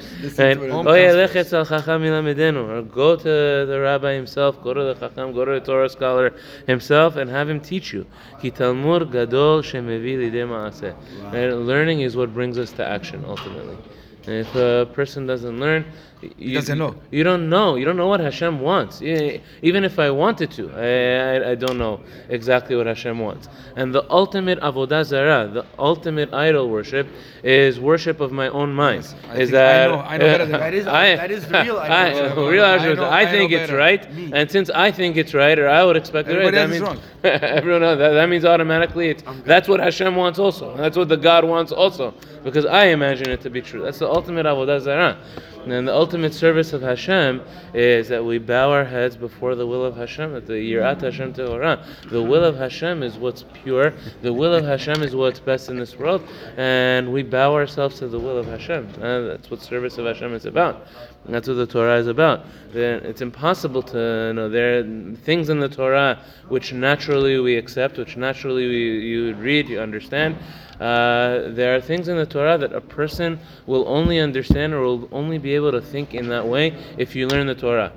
Oh 0.73 0.95
yeah, 0.95 1.13
or 2.57 2.83
go 2.83 3.17
to 3.17 3.33
the 3.71 3.79
rabbi 3.81 4.15
himself, 4.15 4.63
go 4.63 4.73
to 4.73 4.83
the 4.83 4.95
chacham, 4.95 5.33
go 5.33 5.45
to 5.45 5.53
the 5.53 5.61
Torah 5.61 5.89
scholar 5.89 6.33
himself, 6.67 7.17
and 7.17 7.29
have 7.29 7.49
him 7.49 7.61
teach 7.61 7.93
you. 7.93 8.07
Ki 8.41 8.51
Learning 11.71 12.01
is 12.01 12.17
what 12.17 12.33
brings 12.33 12.57
us 12.59 12.73
to 12.73 12.87
action 12.87 13.25
ultimately. 13.27 13.77
And 14.27 14.35
if 14.37 14.55
a 14.55 14.87
person 14.93 15.27
doesn't 15.27 15.59
learn, 15.59 15.85
you, 16.37 16.55
doesn't 16.55 16.79
know. 16.79 16.95
You 17.11 17.25
don't 17.25 17.49
know. 17.49 17.77
You 17.77 17.85
don't 17.85 17.97
know 17.97 18.09
what 18.09 18.21
Hashem 18.21 18.61
wants. 18.61 19.01
Even 19.01 19.85
if 19.85 19.99
I 19.99 20.11
wanted 20.11 20.51
to, 20.53 20.71
I, 20.73 21.49
I, 21.49 21.51
I 21.53 21.55
don't 21.55 21.79
know 21.79 22.01
exactly 22.29 22.77
what 22.77 22.87
Hashem 22.87 23.19
wants. 23.19 23.49
And 23.77 23.95
the 23.95 24.05
ultimate 24.11 24.61
avodah 24.61 25.05
zarah, 25.05 25.49
the 25.53 25.65
ultimate 25.79 26.35
idol 26.35 26.69
worship, 26.69 27.09
is 27.43 27.81
worship 27.81 28.21
of 28.21 28.33
my 28.33 28.49
own 28.49 28.73
mind. 28.75 29.13
I 29.29 29.37
is 29.39 29.51
that 29.53 29.89
I 29.91 29.95
know- 29.95 30.01
I 30.03 30.17
know 30.19 30.25
better 30.27 30.47
than 30.47 30.61
That 30.61 30.75
is- 30.75 30.85
that 31.21 31.31
is 31.31 31.47
the 31.47 31.63
real 31.63 31.79
idol 31.79 31.97
I, 31.97 32.13
worship. 32.13 32.37
real 32.37 32.65
I 32.65 32.75
idol 32.75 32.85
worship. 32.87 32.97
know- 32.99 33.05
I, 33.05 33.21
I 33.21 33.27
think 33.27 33.53
it's 33.53 33.63
better. 33.71 33.77
right, 33.79 34.15
Me. 34.15 34.31
and 34.35 34.51
since 34.51 34.69
I 34.71 34.91
think 34.91 35.17
it's 35.17 35.33
right, 35.33 35.59
or 35.59 35.69
I 35.69 35.85
would 35.85 35.97
expect 35.97 36.29
it 36.29 36.33
right, 36.37 36.53
Everybody 36.53 36.79
that 36.79 36.91
means 36.91 36.99
is 36.99 37.05
everyone 37.59 37.83
else, 37.83 37.99
that, 37.99 38.11
that 38.11 38.29
means 38.29 38.45
automatically 38.45 39.09
it's 39.09 39.23
that's 39.45 39.69
what 39.69 39.81
Hashem 39.81 40.17
wants 40.17 40.39
also. 40.39 40.77
That's 40.77 40.97
what 40.97 41.09
the 41.09 41.17
God 41.17 41.45
wants 41.45 41.73
also, 41.73 42.13
because 42.45 42.67
I 42.67 42.87
imagine 42.87 43.29
it 43.31 43.41
to 43.43 43.51
be 43.51 43.63
true. 43.63 43.83
That's 43.83 43.99
the 44.01 44.09
ultimate 44.09 44.47
avodah 44.47 44.81
zarah. 44.81 45.17
And 45.67 45.87
the 45.87 45.95
ultimate 45.95 46.33
service 46.33 46.73
of 46.73 46.83
Hashem 46.83 47.43
is 47.75 48.09
that 48.09 48.25
we 48.25 48.39
bow 48.39 48.71
our 48.71 48.85
heads 48.85 49.17
before 49.17 49.55
the 49.55 49.67
will 49.67 49.85
of 49.85 49.97
Hashem, 49.97 50.33
that 50.33 50.47
the 50.47 50.55
Yirat 50.55 51.03
Hashem 51.03 51.35
Tehorah. 51.35 51.85
The 52.11 52.23
will 52.23 52.45
of 52.45 52.57
Hashem 52.57 53.03
is 53.03 53.19
what's 53.19 53.45
pure, 53.53 53.93
the 54.23 54.33
will 54.33 54.55
of 54.55 54.65
Hashem 54.65 55.03
is 55.03 55.15
what's 55.15 55.41
best 55.41 55.69
in 55.69 55.79
this 55.79 55.97
world, 55.97 56.27
and 56.57 57.13
we 57.13 57.23
bow 57.23 57.55
ourselves 57.55 57.99
to 57.99 58.09
the 58.09 58.19
will 58.19 58.39
of 58.39 58.47
Hashem. 58.47 58.87
And 59.03 59.29
that's 59.29 59.51
what 59.51 59.61
service 59.61 59.99
of 59.99 60.07
Hashem 60.07 60.35
is 60.35 60.47
about. 60.47 60.87
And 61.25 61.35
that's 61.35 61.49
what 61.49 61.55
the 61.55 61.67
Torah 61.67 61.99
is 61.99 62.07
about. 62.07 62.47
It's 62.73 63.21
impossible 63.21 63.83
to 63.83 64.27
you 64.29 64.33
know 64.33 64.49
there 64.49 64.79
are 64.79 65.15
things 65.17 65.51
in 65.51 65.61
the 65.61 65.69
Torah 65.69 66.19
which 66.49 66.73
naturally 66.73 67.39
we 67.39 67.57
accept, 67.57 67.99
which 67.99 68.17
naturally 68.17 68.67
we, 68.67 69.01
you 69.01 69.35
read, 69.35 69.69
you 69.69 69.81
understand. 69.81 70.37
Uh, 70.81 71.51
there 71.51 71.77
are 71.77 71.81
things 71.81 72.09
in 72.09 72.17
the 72.17 72.25
Torah 72.25 72.57
that 72.57 72.73
a 72.73 72.81
person 72.81 73.39
will 73.67 73.87
only 73.87 74.19
understand 74.19 74.73
or 74.73 74.81
will 74.81 75.09
only 75.13 75.37
be 75.37 75.55
able 75.55 75.71
to 75.73 75.81
think 75.81 76.15
in 76.15 76.29
that 76.29 76.47
way 76.47 76.75
if 76.97 77.15
you 77.15 77.29
learn 77.29 77.47
the 77.47 77.55
Torah. 77.55 77.93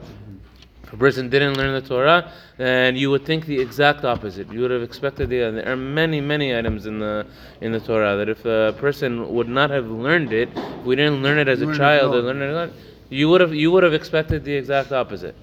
If 0.83 0.91
a 0.91 0.97
person 0.97 1.29
didn't 1.29 1.55
learn 1.55 1.73
the 1.73 1.87
Torah, 1.87 2.29
then 2.57 2.97
you 2.97 3.09
would 3.09 3.25
think 3.25 3.45
the 3.45 3.59
exact 3.59 4.03
opposite. 4.03 4.51
You 4.51 4.59
would 4.61 4.71
have 4.71 4.83
expected 4.83 5.29
the. 5.29 5.49
There 5.49 5.71
are 5.71 5.77
many, 5.77 6.19
many 6.19 6.55
items 6.55 6.85
in 6.85 6.99
the 6.99 7.25
in 7.61 7.71
the 7.71 7.79
Torah 7.79 8.17
that 8.17 8.27
if 8.27 8.43
a 8.45 8.75
person 8.77 9.33
would 9.33 9.47
not 9.47 9.69
have 9.69 9.87
learned 9.87 10.33
it, 10.33 10.49
if 10.53 10.83
we 10.83 10.97
didn't 10.97 11.23
learn 11.23 11.39
it 11.39 11.47
as 11.47 11.61
a 11.61 11.73
child 11.73 12.13
or 12.13 12.21
learn 12.21 12.41
it, 12.41 12.73
you 13.09 13.29
would 13.29 13.41
have 13.41 13.53
you 13.53 13.71
would 13.71 13.83
have 13.83 13.93
expected 13.93 14.43
the 14.43 14.53
exact 14.53 14.91
opposite. 14.91 15.35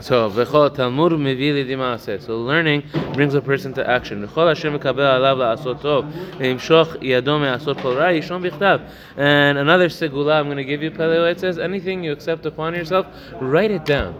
So 0.00 0.30
v'chol 0.30 0.74
talmud 0.74 1.12
mivili 1.12 1.64
dimaseh. 1.66 2.20
So 2.22 2.38
learning 2.38 2.84
brings 3.12 3.34
a 3.34 3.40
person 3.40 3.72
to 3.74 3.88
action. 3.88 4.26
V'chol 4.26 4.48
Hashem 4.48 4.78
mekabel 4.78 4.98
alav 4.98 5.36
la'asot 5.38 5.80
tov. 5.80 6.12
Imshoch 6.38 7.00
yadom 7.02 7.42
me'asot 7.42 7.80
kol 7.80 7.96
ra 7.96 8.08
yishon 8.08 8.42
b'chtav. 8.42 8.88
And 9.16 9.58
another 9.58 9.88
segula 9.88 10.40
I'm 10.40 10.46
going 10.46 10.56
to 10.56 10.64
give 10.64 10.82
you. 10.82 10.90
Peleo 10.90 11.30
it 11.30 11.40
says 11.40 11.58
anything 11.58 12.02
you 12.02 12.12
accept 12.12 12.44
upon 12.46 12.74
yourself, 12.74 13.06
write 13.40 13.70
it 13.70 13.84
down. 13.84 14.14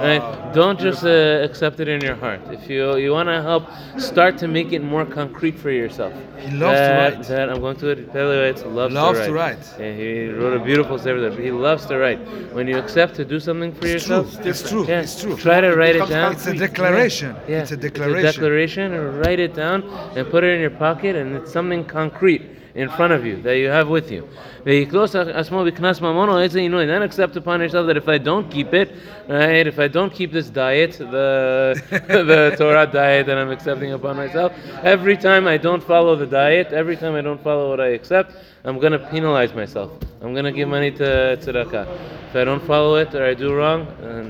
Right? 0.00 0.52
Don't 0.54 0.78
just 0.80 1.04
uh, 1.04 1.40
accept 1.42 1.80
it 1.80 1.88
in 1.88 2.00
your 2.00 2.14
heart. 2.16 2.40
If 2.50 2.68
you 2.70 2.96
you 2.96 3.12
want 3.12 3.28
to 3.28 3.42
help, 3.42 3.64
start 3.98 4.38
to 4.38 4.48
make 4.48 4.72
it 4.72 4.82
more 4.82 5.04
concrete 5.04 5.58
for 5.58 5.70
yourself. 5.70 6.12
He 6.38 6.50
loves 6.56 6.78
to 6.78 6.92
write. 6.98 7.22
That 7.28 7.50
I'm 7.50 7.60
going 7.60 7.76
to 7.76 7.88
it. 7.88 8.12
Peleo 8.12 8.74
loves, 8.74 8.94
Loves 8.94 9.20
to 9.26 9.32
write. 9.32 9.60
to 9.62 9.70
write. 9.72 9.80
Yeah, 9.80 9.92
he 9.94 10.28
wrote 10.28 10.56
a 10.60 10.64
beautiful 10.64 10.98
sefer 10.98 11.20
there. 11.20 11.30
He 11.48 11.50
loves 11.50 11.86
to 11.86 11.98
write. 11.98 12.18
When 12.56 12.66
you 12.68 12.76
accept 12.78 13.14
to 13.16 13.24
do 13.24 13.38
something 13.38 13.72
for 13.74 13.86
It's 13.86 14.06
true. 14.06 14.16
yourself, 14.22 14.46
It's 14.46 14.62
true. 14.68 14.84
yeah, 14.88 15.00
It's 15.00 15.20
true. 15.20 15.36
Try 15.36 15.60
to 15.60 15.74
write 15.76 15.96
it 15.96 16.06
becomes 16.06 16.10
down. 16.10 16.32
It's 16.32 16.46
a 16.46 16.54
declaration. 16.54 17.36
Yeah, 17.48 17.62
It's 17.62 17.72
a 17.72 17.76
declaration. 17.76 18.22
declaration, 18.32 18.92
and 18.94 19.04
write 19.20 19.40
it 19.40 19.54
down 19.54 19.82
and 20.16 20.28
put 20.30 20.42
it 20.44 20.50
in 20.54 20.60
your 20.60 20.70
pocket, 20.86 21.16
and 21.16 21.36
it's 21.36 21.52
something 21.52 21.84
concrete 21.84 22.42
in 22.74 22.88
front 22.88 23.12
of 23.12 23.26
you 23.26 23.40
that 23.42 23.56
you 23.58 23.68
have 23.68 23.88
with 23.88 24.10
you. 24.10 24.28
Then 24.64 24.86
accept 27.02 27.36
upon 27.36 27.60
yourself 27.60 27.86
that 27.86 27.96
if 27.96 28.08
I 28.08 28.18
don't 28.18 28.50
keep 28.50 28.72
it, 28.72 28.94
right, 29.28 29.66
if 29.66 29.78
I 29.78 29.88
don't 29.88 30.12
keep 30.12 30.32
this 30.32 30.48
diet, 30.48 30.92
the 30.92 31.82
the 31.90 32.54
Torah 32.56 32.86
diet 32.86 33.26
that 33.26 33.36
I'm 33.36 33.50
accepting 33.50 33.92
upon 33.92 34.16
myself, 34.16 34.52
every 34.82 35.16
time 35.16 35.46
I 35.46 35.56
don't 35.56 35.82
follow 35.82 36.16
the 36.16 36.26
diet, 36.26 36.72
every 36.72 36.96
time 36.96 37.14
I 37.14 37.20
don't 37.20 37.42
follow 37.42 37.70
what 37.70 37.80
I 37.80 37.88
accept, 37.88 38.36
I'm 38.64 38.78
going 38.78 38.92
to 38.92 39.00
penalize 39.00 39.52
myself. 39.54 39.90
I'm 40.20 40.32
going 40.32 40.44
to 40.44 40.52
give 40.52 40.68
money 40.68 40.92
to 40.92 41.36
tzedakah. 41.40 41.86
If 42.28 42.36
I 42.36 42.44
don't 42.44 42.64
follow 42.64 42.94
it 42.94 43.12
or 43.14 43.26
I 43.26 43.34
do 43.34 43.52
wrong, 43.52 43.86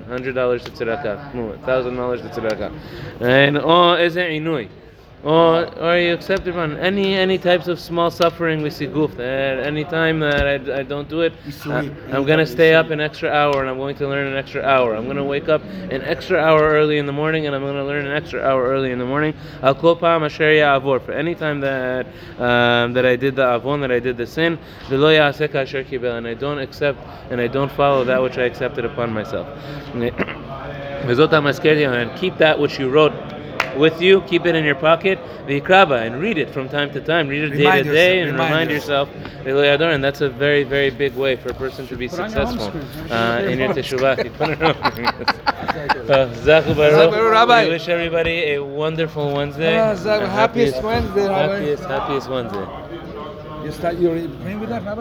$100 0.08 0.64
to 0.64 0.70
tzedakah, 0.70 1.32
$1,000 1.32 2.22
to 2.22 2.40
tzedakah. 2.40 3.20
And 3.20 3.58
oh, 3.58 3.94
is 3.94 4.16
it 4.16 4.30
inui? 4.30 4.70
or 5.24 5.66
or 5.78 5.96
you 5.96 6.14
accept 6.14 6.46
it 6.46 6.56
on 6.56 6.76
any 6.78 7.14
any 7.14 7.38
types 7.38 7.68
of 7.68 7.78
small 7.78 8.10
suffering 8.10 8.62
we 8.62 8.70
see 8.70 8.86
goof 8.86 9.16
that 9.16 9.60
any 9.60 9.84
time 9.84 10.20
that 10.20 10.46
I, 10.46 10.80
I 10.80 10.82
don't 10.82 11.08
do 11.08 11.20
it 11.20 11.32
I, 11.66 11.84
am 11.84 11.96
uh, 12.10 12.20
gonna 12.22 12.46
stay 12.46 12.74
up 12.74 12.90
an 12.90 13.00
extra 13.00 13.30
hour 13.30 13.60
and 13.60 13.70
I'm 13.70 13.78
going 13.78 13.96
to 13.96 14.08
learn 14.08 14.26
an 14.26 14.36
extra 14.36 14.62
hour. 14.62 14.94
I'm 14.94 15.06
gonna 15.06 15.24
wake 15.24 15.48
up 15.48 15.62
an 15.64 16.02
extra 16.02 16.38
hour 16.38 16.60
early 16.60 16.98
in 16.98 17.06
the 17.06 17.12
morning 17.12 17.46
and 17.46 17.54
I'm 17.54 17.62
gonna 17.62 17.84
learn 17.84 18.06
an 18.06 18.12
extra 18.12 18.42
hour 18.42 18.64
early 18.64 18.90
in 18.90 18.98
the 18.98 19.04
morning. 19.04 19.34
I'll 19.62 19.74
call 19.74 19.96
palm 19.96 20.22
avor. 20.22 21.00
For 21.04 21.12
any 21.12 21.34
time 21.34 21.60
that 21.60 22.06
um, 22.38 22.92
that 22.92 23.06
I 23.06 23.16
did 23.16 23.36
the 23.36 23.46
avon 23.46 23.80
that 23.80 23.90
I 23.90 23.98
did 23.98 24.16
the 24.16 24.26
sin 24.26 24.58
and 24.90 26.26
I 26.26 26.34
don't 26.34 26.58
accept 26.58 26.98
and 27.30 27.40
I 27.40 27.46
don't 27.46 27.72
follow 27.72 28.04
that 28.04 28.22
which 28.22 28.38
I 28.38 28.42
accepted 28.42 28.84
upon 28.84 29.12
myself. 29.12 29.46
And 31.02 32.18
keep 32.18 32.38
that 32.38 32.58
which 32.58 32.78
you 32.78 32.88
wrote 32.88 33.31
with 33.76 34.00
you, 34.00 34.20
keep 34.22 34.46
it 34.46 34.54
in 34.54 34.64
your 34.64 34.74
pocket, 34.74 35.18
v'ikraba, 35.46 36.06
and 36.06 36.20
read 36.20 36.38
it 36.38 36.50
from 36.50 36.68
time 36.68 36.92
to 36.92 37.00
time. 37.00 37.28
Read 37.28 37.44
it 37.44 37.50
day 37.50 37.58
Remind 37.58 37.84
to 37.84 37.92
day 37.92 38.18
yourself, 38.18 38.28
and 38.28 38.32
remind 38.32 38.50
remind 38.50 38.70
yourself. 38.70 39.08
V'lo 39.44 39.62
yador, 39.64 39.94
And 39.94 40.02
that's 40.04 40.20
a 40.20 40.28
very, 40.28 40.64
very 40.64 40.90
big 40.90 41.14
way 41.14 41.36
for 41.36 41.50
a 41.50 41.54
person 41.54 41.86
to 41.88 41.96
be 41.96 42.08
Put 42.08 42.20
on 42.20 42.32
your 42.32 42.46
successful 42.46 43.12
uh, 43.12 43.42
in 43.42 43.58
your 43.58 43.68
teshuvah. 43.68 44.24
You 44.24 44.30
put 44.30 44.50
it 44.50 44.62
on. 44.62 44.74
Zachu 44.74 46.34
Zachu 46.44 46.76
Baruch. 46.76 47.10
Baruch, 47.10 47.32
Rabbi. 47.32 47.64
We 47.64 47.70
wish 47.70 47.88
everybody 47.88 48.54
a 48.54 48.64
wonderful 48.64 49.32
Wednesday. 49.32 49.78
Ah, 49.78 49.94
Zachu, 49.94 50.28
happiest 50.28 50.82
Wednesday, 50.82 51.28
Rabbi. 51.28 51.54
Happiest, 51.54 51.84
happiest 51.84 52.28
Wednesday. 52.28 52.66
You 53.64 53.70
start, 53.70 53.96
you're 53.98 54.28
praying 54.40 54.60
with 54.60 54.70
that, 54.70 54.82
Rabbi? 54.82 54.90